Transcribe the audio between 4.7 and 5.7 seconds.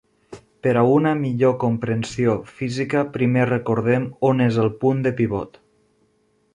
punt de pivot.